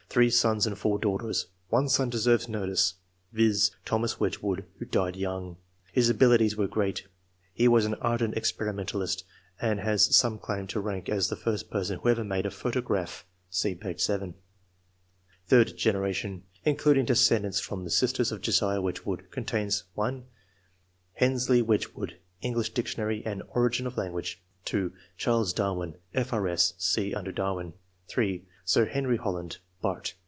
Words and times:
—3 0.11 0.29
sons 0.29 0.67
and 0.67 0.77
4 0.77 0.99
daughters; 0.99 1.47
1 1.69 1.87
son 1.87 2.09
deserves 2.09 2.49
notice, 2.49 2.95
viz.: 3.31 3.71
Thomas 3.85 4.19
Wedgewood, 4.19 4.65
who 4.77 4.83
died 4.83 5.15
young. 5.15 5.55
His 5.93 6.09
abilities 6.09 6.57
were 6.57 6.67
great; 6.67 7.07
he 7.53 7.69
was 7.69 7.85
an 7.85 7.93
ardent 8.01 8.35
experimentalist, 8.35 9.23
and 9.61 9.79
has 9.79 10.13
some 10.13 10.37
claim 10.37 10.67
to 10.67 10.81
rank 10.81 11.07
as 11.07 11.29
the 11.29 11.37
first 11.37 11.71
person 11.71 11.99
who 11.99 12.09
ever 12.09 12.25
made 12.25 12.45
a 12.45 12.51
photograph. 12.51 13.25
(See 13.49 13.73
p. 13.73 13.95
7.) 13.97 14.33
Third 15.47 15.77
generation, 15.77 16.43
including 16.65 17.05
descendants 17.05 17.61
from 17.61 17.85
the 17.85 17.89
sisters 17.89 18.33
of 18.33 18.41
Josiah 18.41 18.81
Wedgewood, 18.81 19.31
contains:— 19.31 19.85
(1) 19.93 20.25
Hensleigh 21.13 21.61
Wedgewood 21.63 22.17
(English 22.41 22.73
Dictionary 22.73 23.23
and 23.25 23.43
"Origin 23.53 23.87
of 23.87 23.95
Language"); 23.95 24.43
(2) 24.65 24.91
Charles 25.15 25.53
Darwin, 25.53 25.95
F.RS. 26.13 26.73
(see 26.77 27.13
under 27.13 27.31
Darwin); 27.31 27.71
(3) 28.09 28.45
Sir 28.65 28.85
Henry 28.87 29.15
Hol 29.15 29.35
land, 29.35 29.57
Bart. 29.81 30.13